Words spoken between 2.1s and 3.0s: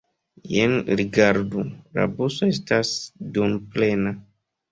buso estas